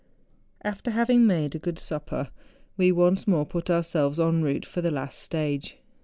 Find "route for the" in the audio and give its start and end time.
4.41-4.89